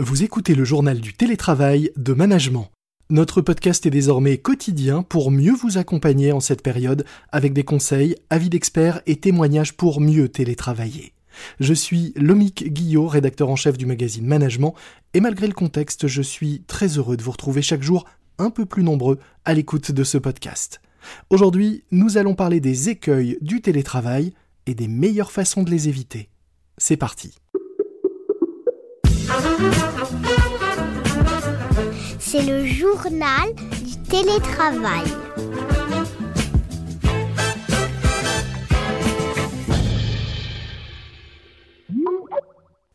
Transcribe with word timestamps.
Vous 0.00 0.22
écoutez 0.22 0.54
le 0.54 0.64
journal 0.64 0.98
du 0.98 1.12
télétravail 1.12 1.90
de 1.94 2.14
Management. 2.14 2.70
Notre 3.10 3.42
podcast 3.42 3.84
est 3.84 3.90
désormais 3.90 4.38
quotidien 4.38 5.02
pour 5.02 5.30
mieux 5.30 5.52
vous 5.52 5.76
accompagner 5.76 6.32
en 6.32 6.40
cette 6.40 6.62
période 6.62 7.04
avec 7.32 7.52
des 7.52 7.64
conseils, 7.64 8.16
avis 8.30 8.48
d'experts 8.48 9.02
et 9.04 9.16
témoignages 9.16 9.76
pour 9.76 10.00
mieux 10.00 10.30
télétravailler. 10.30 11.12
Je 11.60 11.74
suis 11.74 12.14
Lomique 12.16 12.72
Guillot, 12.72 13.08
rédacteur 13.08 13.50
en 13.50 13.56
chef 13.56 13.76
du 13.76 13.84
magazine 13.84 14.24
Management, 14.24 14.74
et 15.12 15.20
malgré 15.20 15.46
le 15.46 15.52
contexte, 15.52 16.06
je 16.06 16.22
suis 16.22 16.62
très 16.66 16.96
heureux 16.96 17.18
de 17.18 17.22
vous 17.22 17.32
retrouver 17.32 17.60
chaque 17.60 17.82
jour 17.82 18.06
un 18.38 18.48
peu 18.48 18.64
plus 18.64 18.82
nombreux 18.82 19.18
à 19.44 19.52
l'écoute 19.52 19.92
de 19.92 20.02
ce 20.02 20.16
podcast. 20.16 20.80
Aujourd'hui, 21.28 21.84
nous 21.90 22.16
allons 22.16 22.34
parler 22.34 22.60
des 22.60 22.88
écueils 22.88 23.36
du 23.42 23.60
télétravail 23.60 24.32
et 24.64 24.72
des 24.72 24.88
meilleures 24.88 25.30
façons 25.30 25.62
de 25.62 25.70
les 25.70 25.90
éviter. 25.90 26.30
C'est 26.78 26.96
parti. 26.96 27.34
C'est 32.18 32.42
le 32.42 32.64
journal 32.64 33.54
du 33.84 33.96
télétravail. 34.08 35.04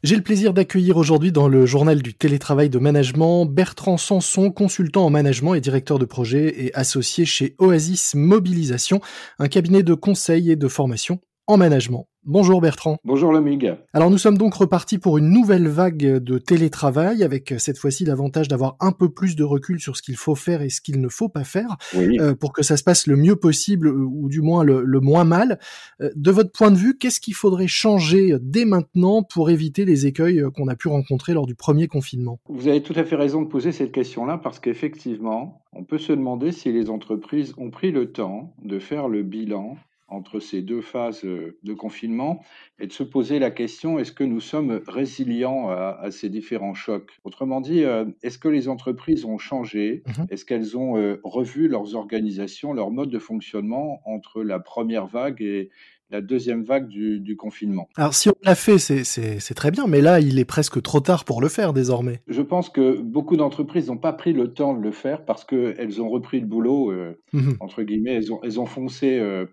J'ai 0.06 0.16
le 0.16 0.22
plaisir 0.22 0.54
d'accueillir 0.54 0.98
aujourd'hui 0.98 1.32
dans 1.32 1.48
le 1.48 1.66
journal 1.66 2.04
du 2.04 2.14
télétravail 2.14 2.70
de 2.70 2.78
management 2.78 3.48
Bertrand 3.48 3.98
Sanson, 3.98 4.52
consultant 4.52 5.04
en 5.04 5.10
management 5.10 5.56
et 5.56 5.62
directeur 5.62 5.98
de 5.98 6.06
projet 6.06 6.64
et 6.64 6.76
associé 6.76 7.26
chez 7.26 7.56
Oasis 7.58 8.14
Mobilisation, 8.14 9.02
un 9.40 9.48
cabinet 9.48 9.82
de 9.82 9.96
conseil 9.96 10.52
et 10.52 10.56
de 10.56 10.68
formation 10.68 11.20
en 11.48 11.58
management. 11.58 12.08
Bonjour 12.28 12.60
Bertrand. 12.60 12.98
Bonjour 13.04 13.32
Lomig. 13.32 13.78
Alors 13.94 14.10
nous 14.10 14.18
sommes 14.18 14.40
donc 14.40 14.56
repartis 14.56 14.98
pour 14.98 15.20
une 15.20 15.30
nouvelle 15.30 15.68
vague 15.68 15.98
de 15.98 16.38
télétravail 16.40 17.24
avec 17.24 17.54
cette 17.60 17.78
fois-ci 17.78 18.04
l'avantage 18.04 18.48
d'avoir 18.48 18.78
un 18.80 18.92
peu 18.92 19.10
plus 19.10 19.36
de 19.36 19.44
recul 19.44 19.80
sur 19.80 19.96
ce 19.96 20.02
qu'il 20.02 20.16
faut 20.16 20.34
faire 20.34 20.64
et 20.64 20.70
ce 20.70 20.82
qu'il 20.82 21.00
ne 21.00 21.08
faut 21.08 21.30
pas 21.30 21.44
faire 21.44 21.78
euh, 21.94 22.34
pour 22.34 22.52
que 22.52 22.64
ça 22.64 22.78
se 22.78 22.84
passe 22.84 23.06
le 23.06 23.16
mieux 23.16 23.36
possible 23.36 23.90
euh, 23.90 24.08
ou 24.10 24.28
du 24.28 24.42
moins 24.42 24.64
le, 24.64 25.00
moins 25.02 25.24
mal. 25.24 25.60
Euh, 26.02 26.10
de 26.16 26.32
votre 26.32 26.52
point 26.52 26.72
de 26.72 26.78
vue, 26.78 26.98
qu'est-ce 26.98 27.20
qu'il 27.20 27.36
faudrait 27.36 27.68
changer 27.68 28.36
dès 28.42 28.66
maintenant 28.66 29.22
pour 29.22 29.52
éviter 29.52 29.86
les 29.86 30.08
écueils 30.08 30.44
qu'on 30.56 30.68
a 30.68 30.76
pu 30.76 30.88
rencontrer 30.88 31.36
lors 31.36 31.46
du 31.46 31.54
premier 31.54 31.88
confinement? 31.88 32.40
Vous 32.50 32.68
avez 32.68 32.82
tout 32.82 32.94
à 32.96 33.04
fait 33.04 33.16
raison 33.16 33.44
de 33.44 33.48
poser 33.48 33.72
cette 33.72 33.92
question-là 33.92 34.40
parce 34.40 34.60
qu'effectivement, 34.60 35.62
on 35.74 35.84
peut 35.84 36.00
se 36.00 36.12
demander 36.12 36.52
si 36.52 36.72
les 36.72 36.90
entreprises 36.90 37.54
ont 37.60 37.70
pris 37.70 37.92
le 37.92 38.12
temps 38.12 38.56
de 38.64 38.80
faire 38.80 39.10
le 39.10 39.22
bilan 39.22 39.78
entre 40.08 40.40
ces 40.40 40.62
deux 40.62 40.82
phases 40.82 41.26
euh, 41.26 41.58
de 41.64 41.74
confinement 41.74 42.44
et 42.80 42.88
de 42.88 42.92
se 42.92 43.04
poser 43.04 43.40
la 43.40 43.52
question 43.52 43.98
est-ce 43.98 44.12
que 44.12 44.24
nous 44.24 44.40
sommes 44.40 44.82
résilients 44.88 45.70
à, 45.70 46.10
ces 46.12 46.30
différents 46.30 46.74
chocs? 46.74 47.12
Autrement 47.24 47.62
dit, 47.62 47.84
euh, 47.84 48.06
est-ce 48.22 48.38
que 48.38 48.48
les 48.48 48.68
entreprises 48.68 49.26
ont 49.26 49.38
changé? 49.38 50.04
Mmh 50.06 50.26
Est-ce 50.30 50.46
qu'elles 50.46 50.78
ont 50.78 50.98
euh, 50.98 51.20
revu 51.24 51.68
leurs 51.68 51.96
organisations, 51.96 52.74
leur 52.74 52.92
mode 52.92 53.10
de 53.10 53.20
fonctionnement 53.20 54.02
entre 54.06 54.44
la 54.44 54.60
première 54.60 55.08
vague 55.08 55.42
et, 55.42 55.70
la 56.12 56.22
deuxième 56.22 56.64
vague 56.64 56.88
du, 56.88 57.36
confinement? 57.36 57.90
Alors 57.96 58.14
si 58.14 58.30
on 58.30 58.36
l'a 58.44 58.54
fait, 58.54 58.78
c'est 58.78 59.54
très 59.56 59.72
bien, 59.72 59.88
mais 59.88 60.02
là, 60.02 60.20
il 60.20 60.38
est 60.38 60.46
presque 60.46 60.80
trop 60.82 61.00
tard 61.00 61.26
pour 61.26 61.42
le 61.42 61.50
faire 61.50 61.74
désormais. 61.74 62.22
Je 62.28 62.44
pense 62.44 62.70
que 62.70 63.02
beaucoup 63.02 63.36
d'entreprises 63.38 63.88
n'ont 63.88 63.98
pas 63.98 64.14
pris 64.14 64.32
le 64.32 64.54
temps 64.54 64.76
de 64.76 64.82
le 64.82 64.92
faire 64.92 65.26
parce 65.26 65.44
qu'elles 65.44 66.02
ont 66.02 66.10
repris 66.10 66.40
le 66.40 66.46
boulot, 66.46 66.94
mmh 67.34 67.54
entre 67.60 67.84
guillemets, 67.84 68.14
elles 68.14 68.32
ont, 68.32 68.40
elles 68.44 68.60
ont 68.60 68.66
foncé 68.66 69.18
euh, 69.18 69.46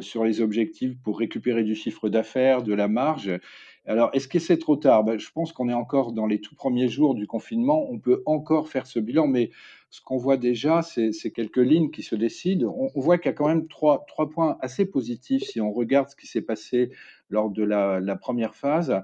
sur 0.00 0.24
les 0.24 0.40
objectifs 0.40 0.96
pour 1.02 1.18
récupérer 1.18 1.62
du 1.62 1.74
chiffre 1.74 2.08
d'affaires, 2.08 2.62
de 2.62 2.74
la 2.74 2.88
marge. 2.88 3.30
Alors, 3.86 4.10
est-ce 4.12 4.28
que 4.28 4.38
c'est 4.38 4.58
trop 4.58 4.76
tard? 4.76 5.02
Ben, 5.04 5.18
Je 5.18 5.30
pense 5.30 5.52
qu'on 5.52 5.68
est 5.68 5.74
encore 5.74 6.12
dans 6.12 6.26
les 6.26 6.40
tout 6.40 6.54
premiers 6.54 6.88
jours 6.88 7.14
du 7.14 7.26
confinement. 7.26 7.86
On 7.90 7.98
peut 7.98 8.22
encore 8.26 8.68
faire 8.68 8.86
ce 8.86 8.98
bilan, 8.98 9.26
mais 9.26 9.50
ce 9.90 10.02
qu'on 10.02 10.18
voit 10.18 10.36
déjà, 10.36 10.82
c'est 10.82 11.30
quelques 11.30 11.56
lignes 11.56 11.90
qui 11.90 12.02
se 12.02 12.14
décident. 12.14 12.74
On, 12.94 13.00
voit 13.00 13.16
qu'il 13.16 13.30
y 13.30 13.34
a 13.34 13.34
quand 13.34 13.48
même 13.48 13.68
trois, 13.68 14.04
trois, 14.06 14.28
points 14.28 14.58
assez 14.60 14.84
positifs 14.84 15.44
si 15.44 15.62
on 15.62 15.72
regarde 15.72 16.10
ce 16.10 16.16
qui 16.16 16.26
s'est 16.26 16.42
passé 16.42 16.90
lors 17.30 17.48
de 17.48 17.62
la, 17.62 18.16
première 18.16 18.54
phase. 18.54 18.94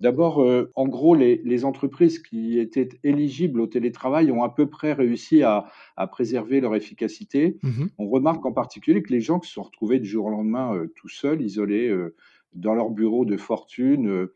D'abord, 0.00 0.42
euh, 0.42 0.72
en 0.74 0.88
gros, 0.88 1.14
les, 1.14 1.64
entreprises 1.64 2.18
qui 2.18 2.58
étaient 2.58 2.88
éligibles 3.04 3.60
au 3.60 3.68
télétravail 3.68 4.32
ont 4.32 4.42
à 4.42 4.48
peu 4.48 4.68
près 4.68 4.92
réussi 4.92 5.44
à, 5.44 5.70
préserver 6.10 6.60
leur 6.60 6.74
efficacité. 6.74 7.58
Mmh 7.62 7.86
On 7.98 8.08
remarque 8.08 8.44
en 8.44 8.52
particulier 8.52 9.02
que 9.02 9.12
les 9.12 9.20
gens 9.20 9.38
qui 9.38 9.48
se 9.48 9.54
sont 9.54 9.62
retrouvés 9.62 10.00
du 10.00 10.08
jour 10.08 10.26
au 10.26 10.30
lendemain 10.30 10.74
euh, 10.74 10.92
tout 10.96 11.08
seuls, 11.08 11.40
isolés 11.40 11.88
euh, 11.88 12.16
dans 12.54 12.74
leur 12.74 12.90
bureau 12.90 13.24
de 13.24 13.36
fortune, 13.36 14.28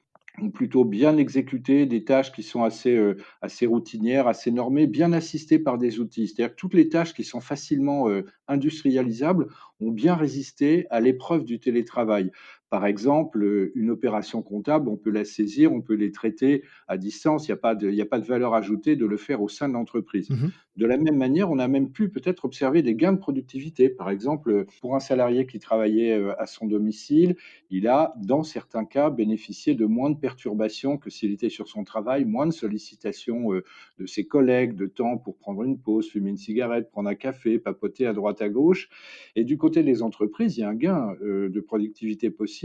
ont 0.42 0.50
plutôt 0.50 0.84
bien 0.84 1.16
exécuté 1.16 1.86
des 1.86 2.04
tâches 2.04 2.32
qui 2.32 2.42
sont 2.42 2.62
assez, 2.62 2.94
euh, 2.94 3.16
assez 3.42 3.66
routinières, 3.66 4.28
assez 4.28 4.50
normées, 4.50 4.86
bien 4.86 5.12
assistées 5.12 5.58
par 5.58 5.78
des 5.78 6.00
outils. 6.00 6.28
C'est-à-dire 6.28 6.54
que 6.54 6.60
toutes 6.60 6.74
les 6.74 6.88
tâches 6.88 7.14
qui 7.14 7.24
sont 7.24 7.40
facilement 7.40 8.08
euh, 8.08 8.24
industrialisables 8.48 9.48
ont 9.80 9.90
bien 9.90 10.14
résisté 10.14 10.86
à 10.90 11.00
l'épreuve 11.00 11.44
du 11.44 11.60
télétravail. 11.60 12.30
Par 12.68 12.84
exemple, 12.86 13.42
euh, 13.44 13.72
une 13.74 13.90
opération 13.90 14.42
comptable, 14.42 14.88
on 14.88 14.96
peut 14.96 15.10
la 15.10 15.24
saisir, 15.24 15.72
on 15.72 15.80
peut 15.80 15.94
les 15.94 16.10
traiter 16.10 16.64
à 16.88 16.98
distance, 16.98 17.46
il 17.46 17.52
n'y 17.52 17.54
a, 17.54 17.58
pas 17.58 17.74
de, 17.74 18.00
a 18.00 18.04
pas 18.04 18.18
de 18.18 18.26
valeur 18.26 18.54
ajoutée 18.54 18.96
de 18.96 19.06
le 19.06 19.16
faire 19.16 19.40
au 19.40 19.48
sein 19.48 19.68
de 19.68 19.74
l'entreprise. 19.74 20.30
Mmh 20.30 20.48
de 20.76 20.84
la 20.84 20.98
même 20.98 21.16
manière, 21.16 21.50
on 21.50 21.58
a 21.58 21.68
même 21.68 21.90
pu 21.90 22.10
peut-être 22.10 22.44
observer 22.44 22.82
des 22.82 22.94
gains 22.94 23.14
de 23.14 23.18
productivité. 23.18 23.88
Par 23.88 24.10
exemple, 24.10 24.66
pour 24.82 24.94
un 24.94 25.00
salarié 25.00 25.46
qui 25.46 25.58
travaillait 25.58 26.12
euh, 26.12 26.38
à 26.38 26.46
son 26.46 26.66
domicile, 26.66 27.36
il 27.70 27.88
a, 27.88 28.12
dans 28.18 28.42
certains 28.42 28.84
cas, 28.84 29.08
bénéficié 29.08 29.74
de 29.74 29.86
moins 29.86 30.10
de 30.10 30.18
perturbations 30.18 30.98
que 30.98 31.08
s'il 31.08 31.32
était 31.32 31.48
sur 31.48 31.68
son 31.68 31.82
travail, 31.82 32.26
moins 32.26 32.46
de 32.46 32.52
sollicitations 32.52 33.54
euh, 33.54 33.64
de 33.98 34.04
ses 34.04 34.26
collègues, 34.26 34.76
de 34.76 34.86
temps 34.86 35.16
pour 35.16 35.38
prendre 35.38 35.62
une 35.62 35.78
pause, 35.78 36.10
fumer 36.10 36.28
une 36.28 36.36
cigarette, 36.36 36.90
prendre 36.90 37.08
un 37.08 37.14
café, 37.14 37.58
papoter 37.58 38.06
à 38.06 38.12
droite 38.12 38.42
à 38.42 38.50
gauche. 38.50 38.90
Et 39.34 39.44
du 39.44 39.56
côté 39.56 39.82
des 39.82 40.02
entreprises, 40.02 40.58
il 40.58 40.60
y 40.60 40.64
a 40.64 40.68
un 40.68 40.74
gain 40.74 41.16
de 41.22 41.60
productivité 41.60 42.30
possible 42.30 42.55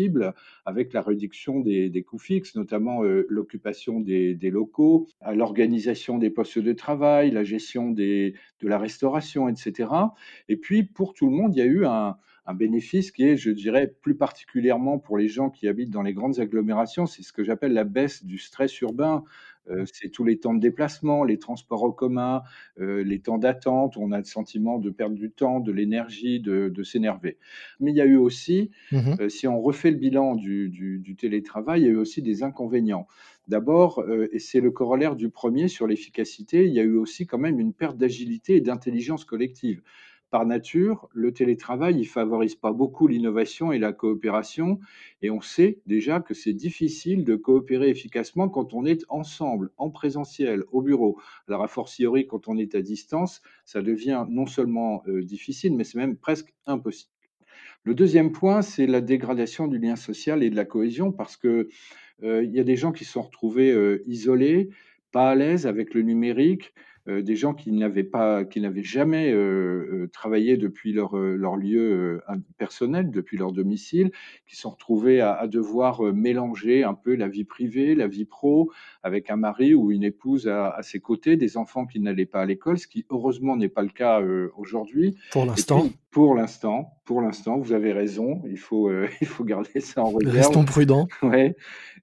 avec 0.66 0.94
la 0.94 1.02
réduction 1.02 1.60
des, 1.60 2.06
coûts 2.08 2.20
fixes, 2.20 2.56
notamment 2.56 3.04
euh, 3.04 3.26
l'occupation 3.30 4.00
des, 4.00 4.38
locaux, 4.44 5.08
l'organisation 5.34 6.18
des 6.18 6.30
postes 6.30 6.60
de 6.60 6.74
travail, 6.74 7.32
la 7.32 7.44
gestion 7.44 7.92
de 7.92 8.34
la 8.62 8.78
restauration, 8.78 9.50
etc. 9.50 9.90
Et 10.50 10.58
puis, 10.58 10.84
pour 10.84 11.14
tout 11.14 11.30
le 11.30 11.36
monde, 11.36 11.56
il 11.56 11.60
y 11.60 11.62
a 11.62 11.66
eu 11.66 11.86
un, 11.86 12.18
un 12.46 12.54
bénéfice 12.54 13.12
qui 13.12 13.24
est, 13.24 13.38
je 13.38 13.52
dirais, 13.52 13.94
plus 14.02 14.16
particulièrement 14.16 14.98
pour 14.98 15.18
les 15.18 15.28
gens 15.28 15.50
qui 15.50 15.68
habitent 15.68 15.92
dans 15.92 16.02
les 16.02 16.14
grandes 16.14 16.40
agglomérations, 16.40 17.06
c'est 17.06 17.24
ce 17.24 17.34
que 17.34 17.44
j'appelle 17.44 17.74
la 17.74 17.84
baisse 17.84 18.26
du 18.26 18.38
stress 18.38 18.80
urbain. 18.82 19.24
C'est 19.86 20.10
tous 20.10 20.24
les 20.24 20.40
temps 20.40 20.54
de 20.54 20.60
déplacement, 20.60 21.24
les 21.24 21.38
transports 21.38 21.84
en 21.84 21.92
commun, 21.92 22.42
les 22.78 23.20
temps 23.20 23.38
d'attente, 23.38 23.96
on 23.96 24.12
a 24.12 24.18
le 24.18 24.24
sentiment 24.24 24.80
de 24.80 24.90
perdre 24.90 25.16
du 25.16 25.32
temps, 25.32 25.60
de 25.60 25.72
l'énergie, 25.72 26.40
de, 26.40 26.84
s'énerver. 26.84 27.38
Mais 27.80 27.92
il 27.92 27.98
y 27.98 28.02
a 28.02 28.06
eu 28.06 28.18
aussi, 28.18 28.72
mmh 28.92 29.30
si 29.30 29.48
on 29.48 29.62
refait 29.62 29.92
le 29.92 29.98
bilan 29.98 30.36
du, 30.36 31.16
télétravail, 31.18 31.82
il 31.82 31.86
y 31.86 31.88
a 31.88 31.92
eu 31.92 31.98
aussi 31.98 32.22
des 32.22 32.44
inconvénients. 32.44 33.08
D'abord, 33.48 34.04
et 34.32 34.40
c'est 34.40 34.62
le 34.62 34.72
corollaire 34.72 35.16
du 35.16 35.30
premier 35.30 35.68
sur 35.68 35.88
l'efficacité, 35.88 36.66
il 36.66 36.74
y 36.74 36.80
a 36.80 36.84
eu 36.84 36.96
aussi 36.96 37.28
quand 37.28 37.40
même 37.40 37.60
une 37.60 37.74
perte 37.74 37.98
d'agilité 37.98 38.56
et 38.56 38.62
d'intelligence 38.62 39.26
collective 39.26 39.82
par 40.32 40.46
nature, 40.46 41.10
le 41.14 41.34
télétravail, 41.34 42.00
il 42.00 42.06
favorise 42.06 42.56
pas 42.56 42.72
beaucoup 42.72 43.08
l'innovation 43.08 43.72
et 43.74 43.80
la 43.80 43.92
coopération. 43.92 44.80
Et 45.22 45.30
on 45.30 45.42
sait 45.42 45.80
déjà 45.86 46.22
que 46.22 46.34
c'est 46.34 46.54
difficile 46.54 47.26
de 47.26 47.36
coopérer 47.36 47.90
efficacement 47.90 48.48
quand 48.48 48.74
on 48.74 48.86
est 48.86 49.04
ensemble, 49.10 49.72
en 49.78 49.90
présentiel, 49.90 50.64
au 50.72 50.82
bureau. 50.82 51.20
Alors, 51.48 51.64
a 51.64 51.68
fortiori, 51.68 52.28
quand 52.28 52.48
on 52.48 52.58
est 52.58 52.76
à 52.76 52.82
distance, 52.82 53.42
ça 53.66 53.82
devient 53.82 54.26
non 54.30 54.46
seulement 54.46 55.04
euh, 55.08 55.22
difficile, 55.22 55.76
mais 55.76 55.84
c'est 55.84 55.98
même 55.98 56.16
presque 56.16 56.54
impossible. 56.66 57.12
Le 57.84 57.94
deuxième 57.94 58.32
point, 58.32 58.62
c'est 58.62 58.88
la 58.88 59.02
dégradation 59.02 59.68
du 59.68 59.80
lien 59.80 59.98
social 59.98 60.44
et 60.44 60.50
de 60.50 60.56
la 60.56 60.66
cohésion, 60.66 61.12
parce 61.12 61.36
que 61.36 61.68
euh, 62.24 62.44
il 62.44 62.52
y 62.52 62.60
a 62.60 62.64
des 62.64 62.78
gens 62.78 62.94
qui 62.94 63.04
se 63.04 63.12
sont 63.12 63.24
retrouvés 63.24 63.72
euh, 63.72 64.02
isolés, 64.08 64.70
pas 65.12 65.32
à 65.32 65.36
l'aise 65.36 65.68
avec 65.68 65.94
le 65.94 66.04
numérique, 66.04 66.74
euh, 67.08 67.22
des 67.22 67.36
gens 67.36 67.54
qui 67.54 67.72
n'avaient 67.72 68.04
pas, 68.04 68.46
qui 68.46 68.62
n'avaient 68.62 68.84
jamais 68.84 69.32
euh, 69.32 70.04
euh, 70.04 70.10
travaillé 70.14 70.56
depuis 70.56 70.94
leur, 70.94 71.16
leur 71.16 71.56
lieu 71.56 72.22
personnel, 72.58 73.12
depuis 73.12 73.38
leur 73.38 73.52
domicile, 73.52 74.12
qui 74.48 74.56
sont 74.56 74.70
retrouvés 74.70 75.22
à, 75.22 75.48
devoir 75.48 76.02
mélanger 76.14 76.84
un 76.84 76.94
peu 76.94 77.16
la 77.16 77.28
vie 77.28 77.44
privée, 77.44 77.96
la 77.96 78.08
vie 78.08 78.26
pro, 78.26 78.72
avec 79.04 79.30
un 79.30 79.36
mari 79.36 79.74
ou 79.74 79.92
une 79.92 80.04
épouse 80.04 80.48
à, 80.48 80.78
ses 80.82 81.00
côtés, 81.00 81.36
des 81.36 81.58
enfants 81.58 81.86
qui 81.86 82.00
n'allaient 82.00 82.26
pas 82.26 82.42
à 82.42 82.46
l'école, 82.46 82.78
ce 82.78 82.88
qui 82.88 83.06
heureusement 83.10 83.56
n'est 83.56 83.70
pas 83.70 83.82
le 83.82 83.90
cas 83.90 84.22
aujourd'hui. 84.56 85.16
Pour 85.32 85.46
l'instant. 85.46 85.90
Pour 86.12 86.36
l'instant, 86.36 86.98
pour 87.06 87.22
l'instant, 87.22 87.58
vous 87.58 87.72
avez 87.72 87.94
raison. 87.94 88.42
Il 88.46 88.60
faut, 88.60 88.92
il 89.22 89.28
faut 89.28 89.44
garder 89.44 89.80
ça 89.80 90.04
en 90.04 90.12
réserve. 90.12 90.36
Restons 90.36 90.66
prudents. 90.66 91.08
Ouais. 91.24 91.56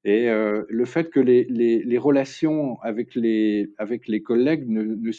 Et 0.04 0.28
le 0.28 0.84
fait 0.86 1.10
que 1.10 1.20
les, 1.20 1.44
les, 1.44 1.82
les 1.82 1.98
relations 1.98 2.80
avec 2.82 3.14
les, 3.14 3.70
avec 3.76 4.08
les 4.08 4.22
collègues 4.22 4.68
ne, 4.68 4.82
ne 4.82 5.12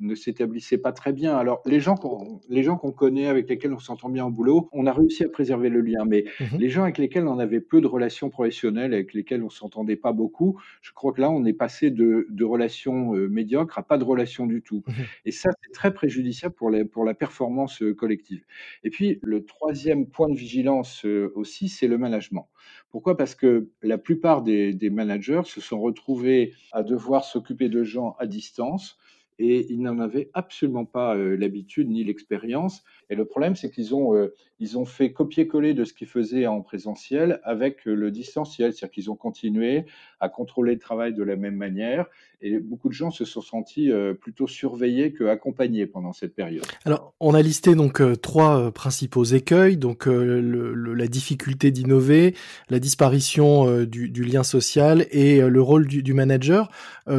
ne 0.00 0.14
s'établissait 0.14 0.78
pas 0.78 0.92
très 0.92 1.12
bien. 1.12 1.36
Alors, 1.36 1.62
les 1.66 1.80
gens 1.80 1.94
qu'on 1.94 2.40
les 2.48 2.62
gens 2.62 2.76
qu'on 2.76 2.92
connaît, 2.92 3.26
avec 3.26 3.48
lesquels 3.48 3.72
on 3.72 3.78
s'entend 3.78 4.08
bien 4.08 4.26
au 4.26 4.30
boulot, 4.30 4.68
on 4.72 4.86
a 4.86 4.92
réussi 4.92 5.24
à 5.24 5.28
préserver 5.28 5.68
le 5.68 5.80
lien. 5.80 6.04
Mais 6.06 6.24
mmh 6.40 6.44
les 6.58 6.70
gens 6.70 6.82
avec 6.84 6.98
lesquels 6.98 7.26
on 7.26 7.38
avait 7.38 7.60
peu 7.60 7.80
de 7.80 7.86
relations 7.86 8.30
professionnelles, 8.30 8.94
avec 8.94 9.12
lesquels 9.12 9.42
on 9.42 9.50
s'entendait 9.50 9.96
pas 9.96 10.12
beaucoup, 10.12 10.60
je 10.82 10.92
crois 10.92 11.12
que 11.12 11.20
là, 11.20 11.30
on 11.30 11.44
est 11.44 11.52
passé 11.52 11.90
de, 11.90 12.26
de 12.30 12.44
relations 12.44 13.14
euh, 13.14 13.28
médiocres 13.28 13.78
à 13.78 13.82
pas 13.82 13.98
de 13.98 14.04
relations 14.04 14.46
du 14.46 14.62
tout. 14.62 14.82
Mmh 14.86 14.92
Et 15.26 15.32
ça, 15.32 15.50
c'est 15.62 15.72
très 15.72 15.92
préjudiciable 15.92 16.54
pour, 16.54 16.70
les, 16.70 16.84
pour 16.84 17.04
la 17.04 17.14
performance 17.14 17.82
euh, 17.82 17.94
collective. 17.94 18.44
Et 18.84 18.90
puis, 18.90 19.18
le 19.22 19.44
troisième 19.44 20.06
point 20.06 20.28
de 20.28 20.36
vigilance 20.36 21.04
euh, 21.04 21.32
aussi, 21.34 21.68
c'est 21.68 21.88
le 21.88 21.98
management. 21.98 22.48
Pourquoi? 22.90 23.16
Parce 23.16 23.34
que 23.34 23.68
la 23.82 23.98
plupart 23.98 24.42
des, 24.42 24.72
des 24.72 24.90
managers 24.90 25.42
se 25.44 25.60
sont 25.60 25.80
retrouvés 25.80 26.52
à 26.72 26.82
devoir 26.82 27.24
s'occuper 27.24 27.68
de 27.68 27.82
gens 27.82 28.16
à 28.18 28.26
distance 28.26 28.98
et 29.38 29.72
ils 29.72 29.80
n'en 29.80 29.98
avaient 29.98 30.30
absolument 30.34 30.84
pas 30.84 31.14
l'habitude 31.14 31.88
ni 31.88 32.04
l'expérience. 32.04 32.82
Et 33.10 33.14
le 33.14 33.24
problème, 33.24 33.56
c'est 33.56 33.70
qu'ils 33.70 33.94
ont, 33.94 34.30
ils 34.60 34.78
ont 34.78 34.84
fait 34.84 35.12
copier-coller 35.12 35.74
de 35.74 35.84
ce 35.84 35.92
qu'ils 35.92 36.08
faisaient 36.08 36.46
en 36.46 36.60
présentiel 36.62 37.40
avec 37.44 37.84
le 37.84 38.10
distanciel, 38.10 38.72
c'est-à-dire 38.72 38.92
qu'ils 38.92 39.10
ont 39.10 39.16
continué 39.16 39.84
à 40.20 40.28
contrôler 40.28 40.74
le 40.74 40.78
travail 40.78 41.12
de 41.12 41.22
la 41.22 41.36
même 41.36 41.56
manière. 41.56 42.06
Et 42.40 42.58
beaucoup 42.58 42.88
de 42.88 42.94
gens 42.94 43.10
se 43.10 43.24
sont 43.24 43.40
sentis 43.40 43.90
plutôt 44.20 44.46
surveillés 44.46 45.12
que 45.12 45.24
accompagnés 45.24 45.86
pendant 45.86 46.12
cette 46.12 46.34
période. 46.34 46.64
Alors, 46.84 47.14
on 47.20 47.34
a 47.34 47.42
listé 47.42 47.74
donc 47.74 48.02
trois 48.20 48.70
principaux 48.70 49.24
écueils, 49.24 49.76
donc 49.76 50.06
la 50.06 51.06
difficulté 51.06 51.70
d'innover, 51.70 52.34
la 52.68 52.78
disparition 52.78 53.84
du, 53.84 54.24
lien 54.24 54.42
social 54.42 55.06
et 55.10 55.40
le 55.40 55.62
rôle 55.62 55.86
du, 55.86 56.14
manager. 56.14 56.70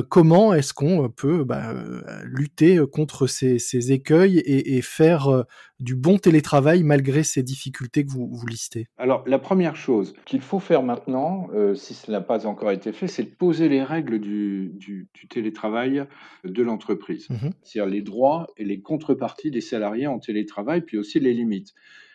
comment 0.10 0.54
est-ce 0.54 0.74
qu'on 0.74 1.10
peut 1.10 1.44
bah, 1.44 1.74
lutter 2.24 2.80
contre 2.92 3.28
ces, 3.28 3.92
écueils 3.92 4.42
et 4.46 4.82
faire 4.82 5.46
du 5.80 5.95
bon 5.95 6.18
télétravail 6.18 6.83
malgré 6.83 7.24
ces 7.24 7.44
difficultés 7.44 8.06
que 8.06 8.12
vous, 8.12 8.27
vous 8.27 8.48
listez 8.48 8.88
Alors, 8.98 9.24
la 9.27 9.39
première 9.39 9.75
chose 9.75 10.13
qu'il 10.25 10.42
faut 10.42 10.60
faire 10.60 10.83
maintenant, 10.83 11.50
euh, 11.54 11.75
si 11.75 11.94
cela 11.94 12.19
n'a 12.19 12.24
pas 12.24 12.48
encore 12.48 12.72
été 12.72 12.94
fait, 12.94 13.07
c'est 13.07 13.24
de 13.24 13.36
poser 13.36 13.68
les 13.68 13.83
règles 13.83 14.19
du, 14.19 14.72
du, 14.75 15.10
télétravail 15.30 16.06
de 16.44 16.63
l'entreprise. 16.63 17.30
Mmh 17.30 17.50
C'est-à-dire 17.63 17.92
les 17.92 18.01
droits 18.01 18.48
et 18.57 18.63
les 18.63 18.81
contreparties 18.81 19.51
des 19.51 19.62
salariés 19.62 20.07
en 20.07 20.19
télétravail, 20.19 20.81
puis 20.81 20.98
aussi 20.98 21.19
les 21.19 21.33
limites. 21.33 21.74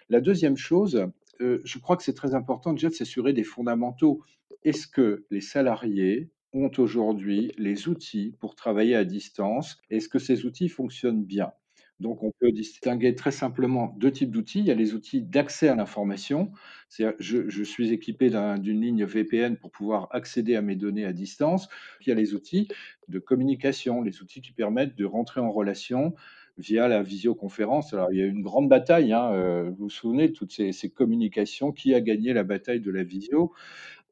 La 0.09 0.21
deuxième 0.21 0.57
chose, 0.57 1.07
euh, 1.41 1.61
je 1.65 1.79
crois 1.79 1.97
que 1.97 2.03
c'est 2.03 2.15
très 2.15 2.35
important 2.35 2.73
déjà 2.73 2.89
de 2.89 2.95
s'assurer 2.95 3.33
des 3.33 3.45
fondamentaux. 3.45 4.23
Est-ce 4.65 4.87
que 4.87 5.25
les 5.31 5.41
salariés 5.41 6.31
ont 6.53 6.71
aujourd'hui 6.79 7.53
les 7.59 7.89
outils 7.89 8.35
pour 8.41 8.55
travailler 8.55 8.97
à 8.97 9.05
distance? 9.05 9.79
Est-ce 9.91 10.09
que 10.09 10.19
ces 10.19 10.47
outils 10.47 10.69
fonctionnent 10.69 11.25
bien? 11.25 11.53
Donc, 12.01 12.23
on 12.23 12.33
peut 12.33 12.51
distinguer 12.51 13.15
très 13.15 13.31
simplement 13.31 13.95
deux 13.99 14.11
types 14.11 14.31
d'outils. 14.31 14.61
Il 14.61 14.67
y 14.67 14.71
a 14.71 14.75
les 14.75 14.95
outils 14.95 15.21
d'accès 15.21 15.69
à 15.69 15.75
l'information. 15.75 16.51
C'est 16.89 17.05
je, 17.19 17.49
je 17.51 17.63
suis 17.63 17.93
équipé 17.93 18.31
d'une 18.31 18.81
ligne 18.81 19.05
VPN 19.05 19.57
pour 19.57 19.71
pouvoir 19.71 20.09
accéder 20.11 20.57
à 20.57 20.63
mes 20.63 20.77
données 20.77 21.05
à 21.05 21.13
distance. 21.13 21.69
Il 22.01 22.09
y 22.09 22.13
a 22.13 22.15
les 22.15 22.35
outils 22.35 22.69
de 23.09 23.19
communication, 23.19 24.01
les 24.03 24.23
outils 24.23 24.41
qui 24.41 24.53
permettent 24.53 24.97
de 24.97 25.05
rentrer 25.05 25.41
en 25.43 25.53
relation 25.53 26.15
via 26.57 26.89
la 26.89 27.03
visioconférence. 27.03 27.93
Alors, 27.93 28.13
il 28.13 28.19
y 28.19 28.23
a 28.23 28.25
eu 28.25 28.31
une 28.31 28.43
grande 28.43 28.69
bataille, 28.69 29.13
hein, 29.13 29.33
euh, 29.33 29.71
vous 29.71 29.85
vous 29.85 29.91
souvenez, 29.91 30.29
de 30.29 30.33
toutes 30.33 30.53
ces, 30.53 30.73
ces, 30.73 30.91
communications, 30.91 31.73
qui 31.73 31.95
a 31.95 32.01
gagné 32.01 32.33
la 32.33 32.45
bataille 32.45 32.81
de 32.81 32.91
la 32.91 33.03
visio? 33.03 33.53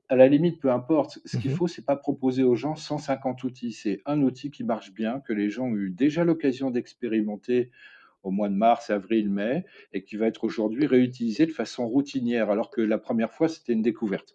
À 0.08 0.16
la 0.16 0.28
limite, 0.28 0.60
peu 0.60 0.70
importe. 0.70 1.18
Ce 1.24 1.36
qu'il 1.36 1.50
mmh 1.50 1.54
faut, 1.54 1.68
c'est 1.68 1.84
pas 1.84 1.96
proposer 1.96 2.42
aux 2.42 2.56
gens 2.56 2.74
150 2.74 3.44
outils. 3.44 3.72
C'est 3.72 4.00
un 4.06 4.22
outil 4.22 4.50
qui 4.50 4.64
marche 4.64 4.92
bien, 4.92 5.20
que 5.20 5.32
les 5.32 5.50
gens 5.50 5.66
ont 5.66 5.76
eu 5.76 5.90
déjà 5.90 6.24
l'occasion 6.24 6.70
d'expérimenter 6.70 7.70
au 8.22 8.30
mois 8.30 8.48
de 8.48 8.54
mars, 8.54 8.90
avril, 8.90 9.30
mai, 9.30 9.64
et 9.92 10.02
qui 10.02 10.16
va 10.16 10.26
être 10.26 10.44
aujourd'hui 10.44 10.86
réutilisé 10.86 11.46
de 11.46 11.52
façon 11.52 11.86
routinière, 11.86 12.50
alors 12.50 12.70
que 12.70 12.80
la 12.80 12.98
première 12.98 13.32
fois, 13.32 13.48
c'était 13.48 13.72
une 13.72 13.82
découverte. 13.82 14.34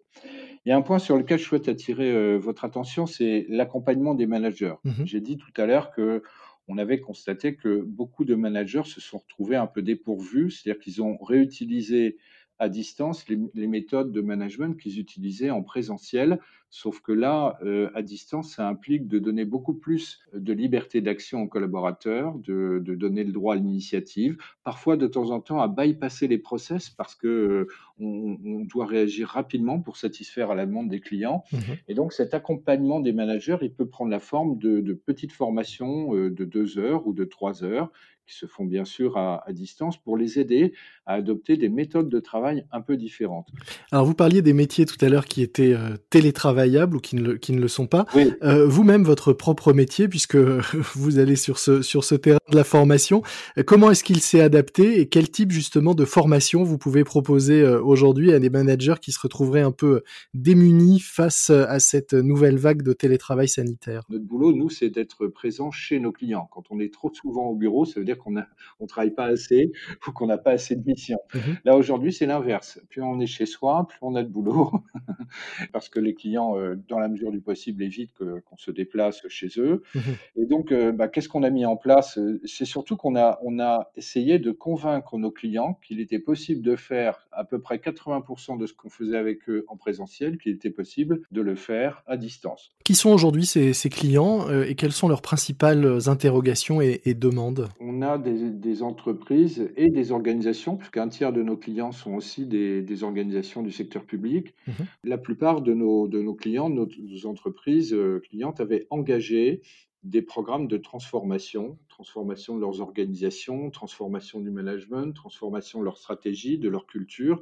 Il 0.66 0.70
y 0.70 0.72
a 0.72 0.78
un 0.78 0.82
point 0.82 1.00
sur 1.00 1.18
lequel 1.18 1.38
je 1.38 1.44
souhaite 1.44 1.68
attirer 1.68 2.12
euh, 2.12 2.38
votre 2.38 2.64
attention, 2.64 3.06
c'est 3.06 3.46
l'accompagnement 3.50 4.16
des 4.16 4.26
managers. 4.26 4.76
Mmh 4.86 5.04
J'ai 5.06 5.20
dit 5.20 5.38
tout 5.38 5.52
à 5.58 5.66
l'heure 5.66 5.92
que 5.92 6.24
on 6.70 6.78
avait 6.78 7.02
constaté 7.02 7.56
que 7.56 7.82
beaucoup 7.82 8.24
de 8.24 8.36
managers 8.36 8.86
se 8.86 9.02
sont 9.02 9.18
retrouvés 9.18 9.58
un 9.58 9.68
peu 9.68 9.82
dépourvus, 9.82 10.52
c'est-à-dire 10.52 10.82
qu'ils 10.82 11.02
ont 11.02 11.18
réutilisé 11.18 12.18
à 12.60 12.70
distance 12.70 13.26
les, 13.28 13.68
méthodes 13.68 14.12
de 14.12 14.22
management 14.22 14.76
qu'ils 14.76 15.00
utilisaient 15.00 15.50
en 15.50 15.64
présentiel. 15.64 16.40
Sauf 16.70 17.02
que 17.02 17.12
là, 17.12 17.60
euh, 17.64 17.92
à 17.94 18.02
distance, 18.02 18.56
ça 18.56 18.68
implique 18.68 19.08
de 19.08 19.20
donner 19.20 19.46
beaucoup 19.46 19.76
plus 19.76 20.22
de 20.34 20.54
liberté 20.54 21.02
d'action 21.02 21.44
aux 21.44 21.48
collaborateurs, 21.48 22.34
de, 22.40 22.80
donner 22.80 23.24
le 23.24 23.32
droit 23.32 23.54
à 23.54 23.58
l'initiative, 23.58 24.38
parfois 24.64 24.98
de 24.98 25.06
temps 25.06 25.30
en 25.30 25.40
temps 25.40 25.60
à 25.62 25.68
bypasser 25.68 26.28
les 26.28 26.40
process 26.40 26.90
parce 26.90 27.14
que 27.14 27.28
euh, 27.28 27.68
on, 28.00 28.66
doit 28.66 28.88
réagir 28.88 29.28
rapidement 29.28 29.80
pour 29.80 29.98
satisfaire 29.98 30.50
à 30.50 30.56
la 30.56 30.66
demande 30.66 30.90
des 30.90 31.00
clients. 31.00 31.44
Mmh 31.52 31.58
Et 31.90 31.94
donc 31.94 32.14
cet 32.14 32.34
accompagnement 32.34 33.00
des 33.00 33.14
managers, 33.14 33.58
il 33.62 33.74
peut 33.74 33.88
prendre 33.88 34.10
la 34.10 34.20
forme 34.20 34.58
de, 34.58 34.94
petites 34.94 35.34
formations 35.34 36.16
euh, 36.16 36.32
de 36.32 36.46
deux 36.46 36.80
heures 36.80 37.06
ou 37.06 37.14
de 37.14 37.24
trois 37.24 37.64
heures 37.64 37.92
qui 38.26 38.36
se 38.36 38.46
font 38.46 38.66
bien 38.66 38.86
sûr 38.86 39.18
à, 39.18 39.44
distance 39.50 39.98
pour 39.98 40.18
les 40.18 40.40
aider 40.40 40.74
à 41.06 41.14
adopter 41.16 41.58
des 41.58 41.70
méthodes 41.70 42.10
de 42.10 42.20
travail 42.20 42.43
un 42.72 42.82
peu 42.82 42.98
différentes. 42.98 43.48
Alors 43.92 44.06
vous 44.06 44.14
parliez 44.14 44.42
des 44.42 44.54
métiers 44.54 44.86
tout 44.86 45.04
à 45.04 45.10
l'heure 45.10 45.26
qui 45.26 45.42
étaient 45.42 45.74
euh, 45.74 45.98
télétravaillables 46.10 46.98
ou 46.98 47.00
qui 47.00 47.16
ne 47.16 47.22
le, 47.22 47.38
qui 47.38 47.54
ne 47.54 47.62
le 47.62 47.68
sont 47.68 47.88
pas. 47.88 48.06
Euh, 48.44 48.66
vous-même, 48.66 49.04
votre 49.04 49.34
propre 49.34 49.74
métier, 49.74 50.08
puisque 50.08 50.36
vous 50.96 51.20
allez 51.20 51.36
sur 51.36 51.60
ce, 51.60 51.82
sur 51.82 52.04
ce 52.04 52.16
terrain 52.16 52.40
de 52.50 52.56
la 52.56 52.64
formation, 52.64 53.22
euh, 53.58 53.64
comment 53.64 53.92
est-ce 53.92 54.04
qu'il 54.04 54.20
s'est 54.22 54.42
adapté 54.42 55.00
et 55.00 55.08
quel 55.08 55.30
type 55.30 55.52
justement 55.52 55.96
de 55.96 56.06
formation 56.06 56.64
vous 56.64 56.78
pouvez 56.78 57.04
proposer 57.04 57.64
aujourd'hui 57.66 58.34
à 58.34 58.40
des 58.40 58.50
managers 58.50 58.96
qui 59.02 59.12
se 59.12 59.20
retrouveraient 59.20 59.62
un 59.62 59.72
peu 59.72 60.04
démunis 60.34 61.00
face 61.00 61.50
à 61.50 61.80
cette 61.80 62.14
nouvelle 62.14 62.58
vague 62.58 62.82
de 62.82 62.94
télétravail 62.94 63.48
sanitaire? 63.48 64.04
Notre 64.10 64.26
boulot, 64.26 64.54
nous, 64.54 64.70
c'est 64.70 64.90
d'être 64.90 65.28
présent 65.28 65.72
chez 65.72 66.00
nos 66.00 66.12
clients. 66.12 66.48
Quand 66.52 66.64
on 66.70 66.80
est 66.80 66.94
trop 66.94 67.12
souvent 67.14 67.48
au 67.48 67.56
bureau, 67.56 67.86
ça 67.86 68.00
veut 68.00 68.06
dire 68.06 68.18
qu'on 68.18 68.32
ne 68.32 68.42
on 68.80 68.88
travaille 68.88 69.14
pas 69.14 69.26
assez 69.26 69.72
ou 70.08 70.12
qu'on 70.12 70.28
n'a 70.28 70.38
pas 70.38 70.52
assez 70.52 70.76
de 70.76 70.84
missions. 70.86 71.20
Mmh 71.34 71.40
Là, 71.66 71.78
aujourd'hui, 71.78 72.12
c'est 72.12 72.26
l'inverse. 72.34 72.80
Plus 72.90 73.02
on 73.02 73.20
est 73.20 73.28
chez 73.28 73.46
soi, 73.46 73.86
plus 73.88 74.00
on 74.02 74.16
a 74.16 74.24
de 74.24 74.28
boulot, 74.28 74.72
parce 75.74 75.90
que 75.90 76.00
les 76.00 76.14
clients, 76.14 76.58
euh, 76.58 76.76
dans 76.88 77.00
la 77.00 77.08
mesure 77.08 77.32
du 77.32 77.42
possible, 77.42 77.84
évitent 77.84 78.14
qu'on 78.18 78.58
se 78.58 78.72
déplace 78.72 79.28
chez 79.28 79.50
eux. 79.58 79.84
Mmh 79.96 80.00
Et 80.36 80.46
donc, 80.46 80.72
euh, 80.72 80.92
bah, 80.92 81.08
qu'est-ce 81.08 81.30
qu'on 81.30 81.44
a 81.44 81.50
mis 81.50 81.66
en 81.66 81.78
place? 81.78 82.20
C'est 82.46 82.66
surtout 82.66 82.98
qu'on 82.98 83.16
a, 83.16 83.40
on 83.44 83.60
a 83.60 83.92
essayé 83.96 84.40
de 84.40 84.52
convaincre 84.52 85.18
nos 85.18 85.32
clients 85.32 85.80
qu'il 85.86 86.00
était 86.00 86.20
possible 86.20 86.62
de 86.62 86.76
faire 86.76 87.28
à 87.32 87.44
peu 87.44 87.60
près 87.60 87.78
80% 87.78 88.58
de 88.58 88.66
ce 88.66 88.74
qu'on 88.74 88.90
faisait 88.90 89.18
avec 89.18 89.50
eux 89.50 89.66
en 89.68 89.78
présentiel, 89.78 90.38
qu'il 90.38 90.54
était 90.54 90.70
possible 90.70 91.22
de 91.32 91.42
le 91.42 91.56
faire 91.56 92.04
à 92.08 92.18
distance. 92.18 92.72
Qui 92.84 92.96
sont 92.96 93.12
aujourd'hui 93.12 93.46
ces, 93.46 93.74
clients 93.90 94.50
euh, 94.50 94.66
et 94.66 94.76
quelles 94.76 94.92
sont 94.92 95.08
leurs 95.08 95.22
principales 95.22 96.08
interrogations 96.08 96.82
et, 96.82 97.02
et 97.06 97.14
demandes? 97.14 97.70
A 98.04 98.18
des, 98.18 98.84
entreprises 98.84 99.72
et 99.78 99.90
des 99.90 100.12
organisations, 100.12 100.76
puisqu'un 100.76 101.08
tiers 101.08 101.32
de 101.32 101.42
nos 101.42 101.56
clients 101.56 101.94
sont 101.94 102.16
aussi 102.16 102.23
des, 102.40 103.04
organisations 103.04 103.64
du 103.64 103.72
secteur 103.72 104.06
public. 104.06 104.54
Mmh 104.68 104.72
La 105.04 105.18
plupart 105.18 105.62
de 105.62 105.74
nos, 105.74 106.08
de 106.08 106.22
nos 106.22 106.34
clients, 106.36 106.70
nos, 106.70 106.88
nos 106.98 107.26
entreprises 107.26 107.94
euh, 107.94 108.20
clientes 108.20 108.60
avaient 108.60 108.88
engagé 108.90 109.62
des 110.04 110.22
programmes 110.22 110.68
de 110.68 110.78
transformation, 110.78 111.80
transformation 111.88 112.56
de 112.56 112.62
leurs 112.62 112.82
organisations, 112.82 113.70
transformation 113.70 114.42
du 114.42 114.52
management, 114.52 115.14
transformation 115.14 115.80
de 115.80 115.86
leur 115.86 115.98
stratégie, 115.98 116.58
de 116.58 116.68
leur 116.68 116.86
culture. 116.86 117.42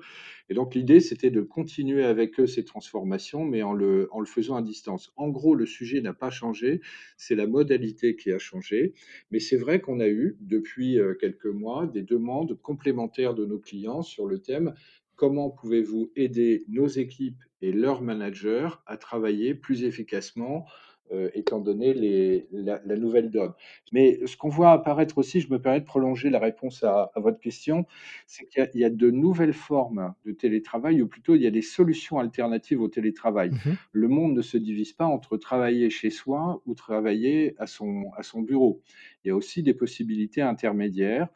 Et 0.50 0.54
donc 0.54 0.76
l'idée, 0.76 1.00
c'était 1.00 1.32
de 1.32 1.42
continuer 1.42 2.06
avec 2.06 2.40
eux 2.40 2.46
ces 2.46 2.64
transformations, 2.64 3.46
mais 3.46 3.64
en 3.64 3.74
le, 3.74 4.10
en 4.12 4.20
le 4.20 4.28
faisant 4.28 4.56
à 4.56 4.62
distance. 4.62 5.12
En 5.16 5.30
gros, 5.30 5.56
le 5.56 5.66
sujet 5.66 6.02
n'a 6.02 6.14
pas 6.14 6.30
changé, 6.30 6.82
c'est 7.18 7.36
la 7.36 7.48
modalité 7.48 8.16
qui 8.16 8.32
a 8.32 8.38
changé. 8.38 8.94
Mais 9.32 9.40
c'est 9.40 9.58
vrai 9.58 9.82
qu'on 9.82 10.00
a 10.00 10.08
eu, 10.08 10.38
depuis 10.40 11.00
euh, 11.00 11.16
quelques 11.20 11.46
mois, 11.48 11.88
des 11.88 12.04
demandes 12.04 12.60
complémentaires 12.62 13.34
de 13.34 13.46
nos 13.46 13.60
clients 13.60 14.04
sur 14.04 14.28
le 14.28 14.40
thème 14.40 14.74
comment 15.16 15.52
pouvez-vous 15.52 16.12
aider 16.16 16.66
nos 16.68 16.88
équipes 16.88 17.44
et 17.62 17.72
leurs 17.72 18.02
managers 18.02 18.70
à 18.88 18.98
travailler 18.98 19.54
plus 19.54 19.84
efficacement 19.84 20.66
euh, 21.12 21.30
étant 21.34 21.60
donné 21.60 21.94
les, 21.94 22.48
la, 22.52 22.80
nouvelle 22.96 23.32
donne. 23.32 23.54
Mais 23.92 24.20
ce 24.26 24.38
qu'on 24.38 24.50
voit 24.50 24.72
apparaître 24.72 25.18
aussi, 25.18 25.42
je 25.42 25.52
me 25.52 25.60
permets 25.60 25.82
de 25.82 25.86
prolonger 25.86 26.30
la 26.30 26.40
réponse 26.40 26.84
à, 26.84 27.12
votre 27.16 27.40
question, 27.40 27.86
c'est 28.28 28.46
qu'il 28.46 28.70
y, 28.76 28.86
a 28.86 28.90
de 28.90 29.12
nouvelles 29.12 29.54
formes 29.54 30.14
de 30.26 30.32
télétravail, 30.32 31.02
ou 31.02 31.08
plutôt 31.08 31.36
il 31.36 31.42
y 31.42 31.48
a 31.48 31.52
des 31.52 31.62
solutions 31.62 32.20
alternatives 32.20 32.82
au 32.82 32.88
télétravail. 32.88 33.52
Mmh 33.52 33.72
Le 33.92 34.08
monde 34.08 34.34
ne 34.36 34.42
se 34.42 34.58
divise 34.58 34.94
pas 34.94 35.06
entre 35.06 35.38
travailler 35.38 35.90
chez 35.90 36.10
soi 36.10 36.62
ou 36.66 36.76
travailler 36.76 37.56
à 37.58 37.68
son, 37.68 38.12
à 38.16 38.24
son 38.24 38.42
bureau. 38.42 38.82
Il 39.24 39.30
y 39.30 39.32
a 39.32 39.36
aussi 39.36 39.64
des 39.64 39.74
possibilités 39.74 40.42
intermédiaires. 40.42 41.28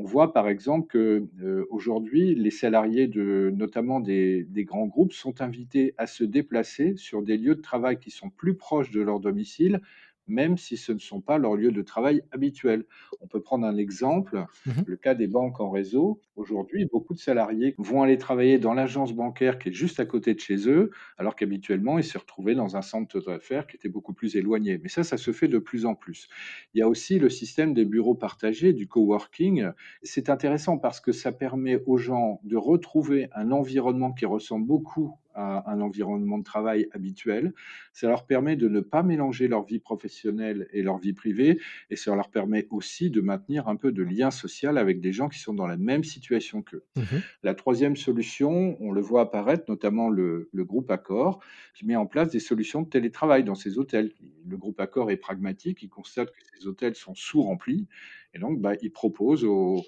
On 0.00 0.04
voit 0.04 0.32
par 0.32 0.48
exemple 0.48 0.86
que 0.86 1.26
euh, 1.42 1.66
aujourd'hui, 1.68 2.34
les 2.34 2.50
salariés 2.50 3.06
de 3.06 3.52
notamment 3.54 4.00
des, 4.00 4.46
grands 4.64 4.86
groupes 4.86 5.12
sont 5.12 5.42
invités 5.42 5.92
à 5.98 6.06
se 6.06 6.24
déplacer 6.24 6.96
sur 6.96 7.20
des 7.22 7.36
lieux 7.36 7.54
de 7.54 7.60
travail 7.60 7.98
qui 7.98 8.10
sont 8.10 8.30
plus 8.30 8.54
proches 8.54 8.90
de 8.90 9.02
leur 9.02 9.20
domicile, 9.20 9.82
même 10.30 10.56
si 10.56 10.76
ce 10.76 10.92
ne 10.92 10.98
sont 10.98 11.20
pas 11.20 11.38
leurs 11.38 11.56
lieux 11.56 11.72
de 11.72 11.82
travail 11.82 12.22
habituels. 12.32 12.86
On 13.20 13.26
peut 13.26 13.40
prendre 13.42 13.66
un 13.66 13.76
exemple, 13.76 14.46
mmh 14.66 14.70
le 14.86 14.96
cas 14.96 15.14
des 15.14 15.26
banques 15.26 15.60
en 15.60 15.70
réseau. 15.70 16.20
Aujourd'hui, 16.36 16.86
beaucoup 16.90 17.14
de 17.14 17.18
salariés 17.18 17.74
vont 17.78 18.02
aller 18.02 18.18
travailler 18.18 18.58
dans 18.58 18.72
l'agence 18.74 19.12
bancaire 19.12 19.58
qui 19.58 19.68
est 19.68 19.72
juste 19.72 20.00
à 20.00 20.06
côté 20.06 20.34
de 20.34 20.40
chez 20.40 20.68
eux, 20.68 20.90
alors 21.18 21.36
qu'habituellement, 21.36 21.98
ils 21.98 22.04
se 22.04 22.18
retrouvaient 22.18 22.54
dans 22.54 22.76
un 22.76 22.82
centre 22.82 23.20
d'affaires 23.20 23.66
qui 23.66 23.76
était 23.76 23.88
beaucoup 23.88 24.12
plus 24.14 24.36
éloigné. 24.36 24.78
Mais 24.82 24.88
ça, 24.88 25.04
ça 25.04 25.16
se 25.16 25.32
fait 25.32 25.48
de 25.48 25.58
plus 25.58 25.86
en 25.86 25.94
plus. 25.94 26.28
Il 26.74 26.78
y 26.78 26.82
a 26.82 26.88
aussi 26.88 27.18
le 27.18 27.28
système 27.28 27.74
des 27.74 27.84
bureaux 27.84 28.14
partagés, 28.14 28.72
du 28.72 28.86
coworking. 28.88 29.70
C'est 30.02 30.30
intéressant 30.30 30.78
parce 30.78 31.00
que 31.00 31.12
ça 31.12 31.32
permet 31.32 31.82
aux 31.86 31.96
gens 31.98 32.40
de 32.44 32.56
retrouver 32.56 33.28
un 33.34 33.50
environnement 33.52 34.12
qui 34.12 34.26
ressemble 34.26 34.66
beaucoup 34.66 35.14
à 35.40 35.70
un 35.70 35.80
environnement 35.80 36.38
de 36.38 36.44
travail 36.44 36.88
habituel. 36.92 37.54
Ça 37.92 38.08
leur 38.08 38.26
permet 38.26 38.56
de 38.56 38.68
ne 38.68 38.80
pas 38.80 39.02
mélanger 39.02 39.48
leur 39.48 39.64
vie 39.64 39.78
professionnelle 39.78 40.68
et 40.72 40.82
leur 40.82 40.98
vie 40.98 41.12
privée 41.12 41.58
et 41.90 41.96
ça 41.96 42.14
leur 42.14 42.30
permet 42.30 42.66
aussi 42.70 43.10
de 43.10 43.20
maintenir 43.20 43.68
un 43.68 43.76
peu 43.76 43.92
de 43.92 44.02
lien 44.02 44.30
social 44.30 44.78
avec 44.78 45.00
des 45.00 45.12
gens 45.12 45.28
qui 45.28 45.38
sont 45.38 45.54
dans 45.54 45.66
la 45.66 45.76
même 45.76 46.04
situation 46.04 46.62
qu'eux. 46.62 46.84
Mmh 46.96 47.02
la 47.42 47.54
troisième 47.54 47.96
solution, 47.96 48.76
on 48.80 48.92
le 48.92 49.00
voit 49.00 49.22
apparaître, 49.22 49.64
notamment 49.68 50.08
le, 50.08 50.48
groupe 50.54 50.90
Accor, 50.90 51.40
qui 51.74 51.86
met 51.86 51.96
en 51.96 52.06
place 52.06 52.30
des 52.30 52.40
solutions 52.40 52.82
de 52.82 52.88
télétravail 52.88 53.44
dans 53.44 53.54
ces 53.54 53.78
hôtels. 53.78 54.12
Le 54.46 54.56
groupe 54.56 54.78
Accor 54.80 55.10
est 55.10 55.16
pragmatique, 55.16 55.82
il 55.82 55.88
constate 55.88 56.30
que 56.30 56.38
ces 56.52 56.66
hôtels 56.66 56.94
sont 56.94 57.14
sous-remplis 57.14 57.86
et 58.34 58.38
donc 58.38 58.60
bah, 58.60 58.72
il 58.82 58.90
propose 58.92 59.44
aux 59.44 59.82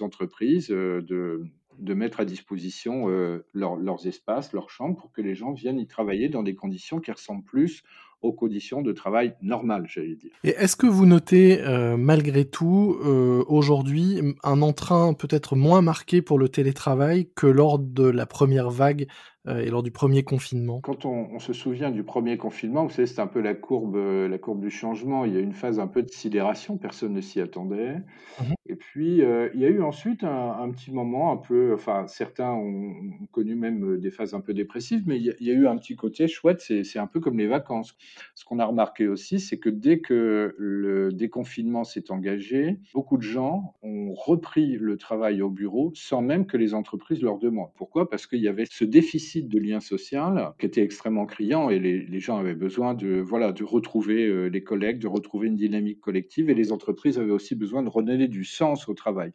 entreprises 0.00 0.70
euh, 0.70 1.00
de 1.02 1.46
de 1.78 1.94
mettre 1.94 2.20
à 2.20 2.24
disposition 2.24 3.08
euh, 3.08 3.44
leurs 3.54 4.06
espaces, 4.06 4.52
leurs 4.52 4.70
chambres, 4.70 4.96
pour 4.96 5.12
que 5.12 5.22
les 5.22 5.34
gens 5.34 5.52
viennent 5.52 5.78
y 5.78 5.86
travailler 5.86 6.28
dans 6.28 6.42
des 6.42 6.54
conditions 6.54 7.00
qui 7.00 7.10
ressemblent 7.10 7.44
plus 7.44 7.82
aux 8.22 8.32
conditions 8.32 8.82
de 8.82 8.92
travail 8.92 9.34
normales, 9.42 9.86
j'allais 9.88 10.16
dire. 10.16 10.32
Et 10.42 10.50
est-ce 10.50 10.76
que 10.76 10.86
vous 10.86 11.06
notez 11.06 11.60
euh, 11.60 11.96
malgré 11.96 12.44
tout 12.44 12.96
euh, 13.04 13.44
aujourd'hui 13.46 14.20
un 14.42 14.62
entrain 14.62 15.12
peut-être 15.14 15.54
moins 15.54 15.82
marqué 15.82 16.22
pour 16.22 16.38
le 16.38 16.48
télétravail 16.48 17.28
que 17.34 17.46
lors 17.46 17.78
de 17.78 18.04
la 18.08 18.26
première 18.26 18.70
vague 18.70 19.06
et 19.48 19.70
lors 19.70 19.82
du 19.82 19.90
premier 19.90 20.22
confinement 20.22 20.80
Quand 20.80 21.04
on, 21.04 21.38
se 21.38 21.52
souvient 21.52 21.90
du 21.90 22.02
premier 22.02 22.36
confinement, 22.36 22.84
vous 22.84 22.90
savez, 22.90 23.06
c'est 23.06 23.20
un 23.20 23.26
peu 23.26 23.40
la 23.40 23.54
courbe, 23.54 23.96
la 23.96 24.38
courbe 24.38 24.60
du 24.60 24.70
changement. 24.70 25.24
Il 25.24 25.34
y 25.34 25.36
a 25.36 25.40
une 25.40 25.52
phase 25.52 25.78
un 25.78 25.86
peu 25.86 26.02
de 26.02 26.10
sidération, 26.10 26.76
personne 26.76 27.12
ne 27.12 27.20
s'y 27.20 27.40
attendait. 27.40 27.96
Mmh 28.40 28.52
et 28.68 28.74
puis, 28.74 29.18
il 29.18 29.60
y 29.60 29.64
a 29.64 29.68
eu 29.68 29.80
ensuite 29.80 30.24
un, 30.24 30.68
petit 30.72 30.90
moment 30.90 31.30
un 31.30 31.36
peu, 31.36 31.72
enfin, 31.72 32.06
certains 32.08 32.52
ont, 32.52 32.94
connu 33.30 33.54
même 33.54 33.98
des 33.98 34.10
phases 34.10 34.34
un 34.34 34.40
peu 34.40 34.54
dépressives, 34.54 35.04
mais 35.06 35.18
il 35.18 35.26
y, 35.26 35.32
il 35.38 35.46
y 35.46 35.50
a 35.50 35.54
eu 35.54 35.68
un 35.68 35.76
petit 35.76 35.94
côté 35.94 36.26
chouette, 36.26 36.60
c'est 36.60 36.98
un 36.98 37.06
peu 37.06 37.20
comme 37.20 37.38
les 37.38 37.46
vacances. 37.46 37.96
Ce 38.34 38.44
qu'on 38.44 38.58
a 38.58 38.64
remarqué 38.64 39.06
aussi, 39.06 39.38
c'est 39.38 39.58
que 39.58 39.68
dès 39.68 40.00
que 40.00 40.54
le 40.58 41.12
déconfinement 41.12 41.84
s'est 41.84 42.10
engagé, 42.10 42.78
beaucoup 42.94 43.16
de 43.16 43.22
gens 43.22 43.74
ont 43.82 44.14
repris 44.14 44.76
le 44.76 44.96
travail 44.96 45.42
au 45.42 45.50
bureau 45.50 45.92
sans 45.94 46.22
même 46.22 46.46
que 46.46 46.56
les 46.56 46.74
entreprises 46.74 47.22
leur 47.22 47.38
demandent. 47.38 47.72
Pourquoi? 47.76 48.08
Parce 48.08 48.26
qu'il 48.26 48.40
y 48.40 48.48
avait 48.48 48.66
ce 48.68 48.84
déficit 48.84 49.35
de 49.42 49.58
lien 49.58 49.80
social 49.80 50.52
qui 50.58 50.66
était 50.66 50.82
extrêmement 50.82 51.26
criant 51.26 51.70
et 51.70 51.78
les, 51.78 52.20
gens 52.20 52.38
avaient 52.38 52.54
besoin 52.54 52.94
de, 52.94 53.20
voilà, 53.20 53.52
de 53.52 53.62
retrouver 53.62 54.26
euh, 54.26 54.46
les 54.46 54.62
collègues, 54.62 54.98
de 54.98 55.06
retrouver 55.06 55.48
une 55.48 55.56
dynamique 55.56 56.00
collective 56.00 56.50
et 56.50 56.54
les 56.54 56.72
entreprises 56.72 57.18
avaient 57.18 57.30
aussi 57.30 57.54
besoin 57.54 57.82
de 57.82 57.88
redonner 57.88 58.28
du 58.28 58.44
sens 58.44 58.88
au 58.88 58.94
travail. 58.94 59.32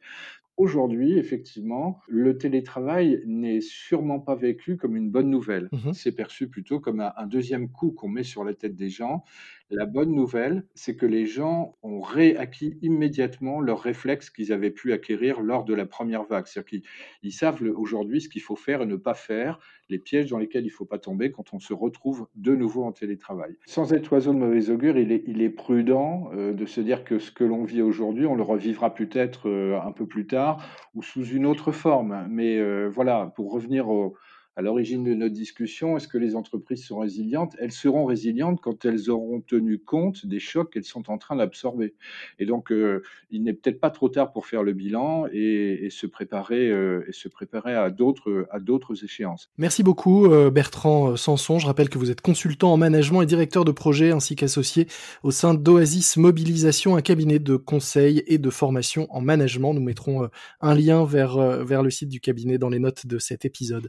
Aujourd'hui, 0.57 1.17
effectivement, 1.17 2.01
le 2.07 2.37
télétravail 2.37 3.23
n'est 3.25 3.61
sûrement 3.61 4.19
pas 4.19 4.35
vécu 4.35 4.77
comme 4.77 4.95
une 4.95 5.09
bonne 5.09 5.29
nouvelle. 5.29 5.69
Mmh 5.71 5.93
C'est 5.93 6.11
perçu 6.11 6.49
plutôt 6.49 6.79
comme 6.79 6.99
un, 6.99 7.25
deuxième 7.25 7.69
coup 7.69 7.91
qu'on 7.91 8.09
met 8.09 8.23
sur 8.23 8.43
la 8.43 8.53
tête 8.53 8.75
des 8.75 8.89
gens 8.89 9.23
la 9.71 9.85
bonne 9.85 10.13
nouvelle, 10.13 10.65
c'est 10.75 10.95
que 10.95 11.05
les 11.05 11.25
gens 11.25 11.77
ont 11.81 12.01
réacquis 12.01 12.77
immédiatement 12.81 13.61
leurs 13.61 13.79
réflexes 13.79 14.29
qu'ils 14.29 14.51
avaient 14.51 14.71
pu 14.71 14.91
acquérir 14.91 15.39
lors 15.39 15.63
de 15.63 15.73
la 15.73 15.85
première 15.85 16.23
vague. 16.23 16.45
C'est-à-dire 16.45 16.81
qu'ils 17.21 17.33
savent 17.33 17.61
aujourd'hui 17.75 18.21
ce 18.21 18.29
qu'il 18.29 18.41
faut 18.41 18.57
faire 18.57 18.81
et 18.81 18.85
ne 18.85 18.97
pas 18.97 19.13
faire, 19.13 19.59
les 19.91 19.99
pièges 19.99 20.29
dans 20.29 20.37
lesquels 20.37 20.63
il 20.63 20.67
ne 20.67 20.71
faut 20.71 20.85
pas 20.85 20.97
tomber 20.97 21.31
quand 21.31 21.53
on 21.53 21.59
se 21.59 21.73
retrouve 21.73 22.27
de 22.35 22.55
nouveau 22.55 22.83
en 22.83 22.91
télétravail. 22.91 23.55
Sans 23.67 23.93
être 23.93 24.11
oiseau 24.11 24.33
de 24.33 24.39
mauvais 24.39 24.69
augure, 24.69 24.97
il 24.97 25.11
est, 25.11 25.49
prudent 25.49 26.31
euh, 26.33 26.53
de 26.53 26.65
se 26.65 26.81
dire 26.81 27.03
que 27.03 27.19
ce 27.19 27.31
que 27.31 27.43
l'on 27.43 27.63
vit 27.63 27.81
aujourd'hui, 27.81 28.25
on 28.25 28.35
le 28.35 28.43
revivra 28.43 28.93
peut-être 28.93 29.49
euh, 29.49 29.79
un 29.81 29.91
peu 29.91 30.07
plus 30.07 30.25
tard 30.25 30.63
ou 30.95 31.03
sous 31.03 31.25
une 31.25 31.45
autre 31.45 31.71
forme. 31.71 32.25
Mais 32.29 32.57
euh, 32.57 32.89
voilà, 32.89 33.31
pour 33.35 33.51
revenir 33.51 33.89
au, 33.89 34.15
à 34.57 34.61
l'origine 34.61 35.03
de 35.05 35.13
notre 35.13 35.33
discussion, 35.33 35.95
est-ce 35.95 36.09
que 36.09 36.17
les 36.17 36.35
entreprises 36.35 36.83
sont 36.83 36.99
résilientes? 36.99 37.55
Elles 37.59 37.71
seront 37.71 38.05
résilientes 38.05 38.59
quand 38.61 38.83
elles 38.83 39.09
auront 39.09 39.39
tenu 39.39 39.79
compte 39.79 40.25
des 40.25 40.39
chocs 40.39 40.71
qu'elles 40.73 40.83
sont 40.83 41.09
en 41.09 41.17
train 41.17 41.37
d'absorber. 41.37 41.95
Et 42.37 42.45
donc, 42.45 42.71
euh, 42.71 43.01
il 43.29 43.43
n'est 43.43 43.53
peut-être 43.53 43.79
pas 43.79 43.89
trop 43.89 44.09
tard 44.09 44.33
pour 44.33 44.47
faire 44.47 44.63
le 44.63 44.73
bilan 44.73 45.25
et, 45.31 45.87
se 45.89 46.05
préparer 46.05 46.69
euh, 46.69 47.05
et 47.07 47.13
se 47.13 47.27
préparer 47.27 47.73
à 47.75 47.89
d'autres 47.89 48.47
à 48.51 48.59
d'autres 48.59 49.03
échéances. 49.03 49.49
Merci 49.57 49.83
beaucoup 49.83 50.25
euh, 50.25 50.49
Bertrand 50.49 51.15
Sanson. 51.15 51.59
Je 51.59 51.65
rappelle 51.65 51.89
que 51.89 51.97
vous 51.97 52.11
êtes 52.11 52.21
consultant 52.21 52.73
en 52.73 52.77
management 52.77 53.21
et 53.21 53.25
directeur 53.25 53.65
de 53.65 53.71
projet 53.71 54.11
ainsi 54.11 54.35
qu'associé 54.35 54.87
au 55.23 55.31
sein 55.31 55.53
d'Oasis 55.53 56.17
Mobilisation, 56.17 56.95
un 56.97 57.01
cabinet 57.01 57.39
de 57.39 57.55
conseil 57.55 58.23
et 58.27 58.37
de 58.37 58.49
formation 58.49 59.07
en 59.11 59.21
management. 59.21 59.73
Nous 59.73 59.81
mettrons 59.81 60.29
un 60.59 60.75
lien 60.75 61.05
vers 61.05 61.37
vers 61.63 61.83
le 61.83 61.89
site 61.89 62.09
du 62.09 62.19
cabinet 62.19 62.57
dans 62.57 62.69
les 62.69 62.79
notes 62.79 63.05
de 63.05 63.17
cet 63.17 63.45
épisode. 63.45 63.87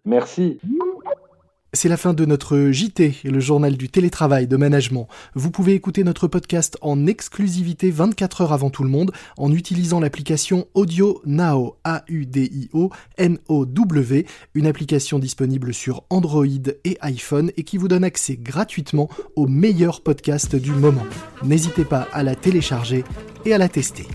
C'est 1.74 1.88
la 1.88 1.96
fin 1.96 2.12
de 2.12 2.26
notre 2.26 2.70
JT, 2.70 3.14
le 3.24 3.40
journal 3.40 3.78
du 3.78 3.88
télétravail 3.88 4.46
de 4.46 4.58
management. 4.58 5.08
Vous 5.34 5.50
pouvez 5.50 5.72
écouter 5.72 6.04
notre 6.04 6.28
podcast 6.28 6.76
en 6.82 7.06
exclusivité 7.06 7.90
24 7.90 8.42
heures 8.42 8.52
avant 8.52 8.68
tout 8.68 8.82
le 8.82 8.90
monde 8.90 9.10
en 9.38 9.50
utilisant 9.50 9.98
l'application 9.98 10.66
Audio 10.74 11.22
Now, 11.24 11.76
A-U-D-I-O 11.84 12.90
N-O-W, 13.16 14.26
une 14.52 14.66
application 14.66 15.18
disponible 15.18 15.72
sur 15.72 16.04
Android 16.10 16.44
et 16.84 16.98
iPhone 17.00 17.50
et 17.56 17.64
qui 17.64 17.78
vous 17.78 17.88
donne 17.88 18.04
accès 18.04 18.36
gratuitement 18.36 19.08
aux 19.34 19.46
meilleurs 19.46 20.02
podcasts 20.02 20.56
du 20.56 20.72
moment. 20.72 21.06
N'hésitez 21.42 21.86
pas 21.86 22.06
à 22.12 22.22
la 22.22 22.34
télécharger 22.34 23.02
et 23.46 23.54
à 23.54 23.58
la 23.58 23.70
tester. 23.70 24.06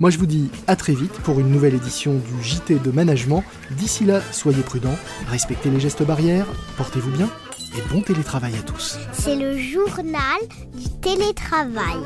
Moi 0.00 0.10
je 0.10 0.18
vous 0.18 0.26
dis 0.26 0.50
à 0.66 0.76
très 0.76 0.94
vite 0.94 1.12
pour 1.22 1.38
une 1.40 1.50
nouvelle 1.50 1.74
édition 1.74 2.14
du 2.14 2.42
JT 2.42 2.78
de 2.78 2.90
management. 2.90 3.44
D'ici 3.70 4.04
là, 4.04 4.20
soyez 4.32 4.62
prudents, 4.62 4.96
respectez 5.28 5.70
les 5.70 5.80
gestes 5.80 6.02
barrières, 6.02 6.46
portez-vous 6.76 7.10
bien 7.12 7.28
et 7.76 7.94
bon 7.94 8.00
télétravail 8.00 8.54
à 8.56 8.62
tous. 8.62 8.98
C'est 9.12 9.36
le 9.36 9.58
journal 9.58 10.40
du 10.74 10.88
télétravail. 11.00 12.00